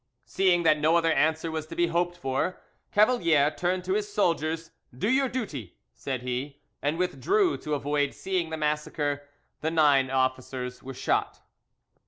[0.25, 2.59] Seeing that no other answer was to be hoped for,
[2.91, 4.71] Cavalier turned to his soldiers.
[4.97, 9.27] "Do your duty," said he, and withdrew, to avoid seeing the massacre.
[9.59, 11.41] The nine officers were shot.